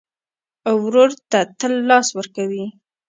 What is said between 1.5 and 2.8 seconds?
تل لاس ورکوې.